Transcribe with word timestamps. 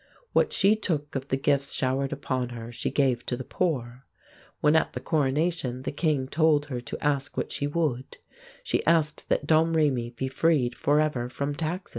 What 0.33 0.51
she 0.51 0.75
took 0.75 1.13
of 1.15 1.27
the 1.27 1.37
gifts 1.37 1.73
showered 1.73 2.11
upon 2.11 2.49
her 2.49 2.71
she 2.71 2.89
gave 2.89 3.23
to 3.27 3.37
the 3.37 3.43
poor. 3.43 4.07
When 4.59 4.75
at 4.75 4.93
the 4.93 4.99
coronation 4.99 5.83
the 5.83 5.91
king 5.91 6.27
told 6.27 6.65
her 6.71 6.81
to 6.81 7.03
ask 7.05 7.37
what 7.37 7.51
she 7.51 7.67
would, 7.67 8.17
she 8.63 8.83
asked 8.87 9.29
that 9.29 9.45
Domrémy 9.45 10.15
be 10.15 10.27
freed 10.27 10.73
forever 10.73 11.29
from 11.29 11.53
taxes. 11.53 11.89